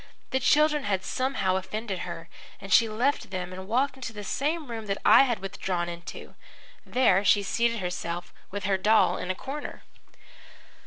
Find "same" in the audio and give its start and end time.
4.23-4.71